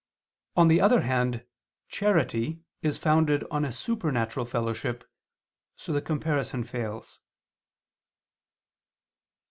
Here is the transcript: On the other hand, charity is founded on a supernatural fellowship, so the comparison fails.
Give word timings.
On 0.57 0.67
the 0.67 0.81
other 0.81 1.01
hand, 1.01 1.45
charity 1.87 2.63
is 2.81 2.97
founded 2.97 3.45
on 3.51 3.63
a 3.63 3.71
supernatural 3.71 4.47
fellowship, 4.47 5.07
so 5.75 5.93
the 5.93 6.01
comparison 6.01 6.63
fails. 6.63 7.19